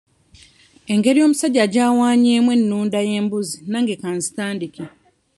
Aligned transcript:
Engeri 0.93 1.19
omusajja 1.25 1.65
gy'awanyeemu 1.73 2.49
ennunda 2.57 2.99
y'embuzi 3.09 3.57
nange 3.71 3.93
ka 4.01 4.09
nzitandike. 4.17 4.83